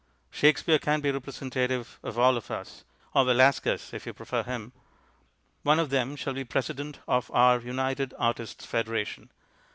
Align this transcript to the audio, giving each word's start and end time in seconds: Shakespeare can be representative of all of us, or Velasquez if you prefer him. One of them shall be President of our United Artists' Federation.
Shakespeare 0.31 0.79
can 0.79 0.99
be 1.01 1.11
representative 1.11 1.99
of 2.01 2.17
all 2.17 2.35
of 2.35 2.49
us, 2.49 2.85
or 3.13 3.23
Velasquez 3.23 3.93
if 3.93 4.07
you 4.07 4.13
prefer 4.15 4.41
him. 4.41 4.73
One 5.61 5.77
of 5.79 5.91
them 5.91 6.15
shall 6.15 6.33
be 6.33 6.43
President 6.43 6.97
of 7.07 7.29
our 7.35 7.59
United 7.59 8.15
Artists' 8.17 8.65
Federation. 8.65 9.29